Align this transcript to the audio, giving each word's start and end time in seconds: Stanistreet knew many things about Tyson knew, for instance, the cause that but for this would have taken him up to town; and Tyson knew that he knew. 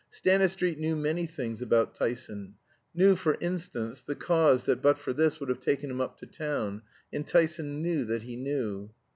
Stanistreet 0.09 0.79
knew 0.79 0.95
many 0.95 1.27
things 1.27 1.61
about 1.61 1.93
Tyson 1.93 2.55
knew, 2.95 3.15
for 3.15 3.37
instance, 3.39 4.01
the 4.01 4.15
cause 4.15 4.65
that 4.65 4.81
but 4.81 4.97
for 4.97 5.13
this 5.13 5.39
would 5.39 5.49
have 5.49 5.59
taken 5.59 5.91
him 5.91 6.01
up 6.01 6.17
to 6.17 6.25
town; 6.25 6.81
and 7.13 7.27
Tyson 7.27 7.83
knew 7.83 8.03
that 8.05 8.23
he 8.23 8.35
knew. 8.35 8.89